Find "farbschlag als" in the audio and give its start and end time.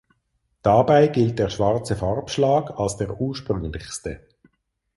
1.95-2.97